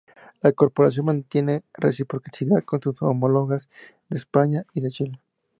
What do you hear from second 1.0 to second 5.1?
mantiene reciprocidad con sus homólogas de España y de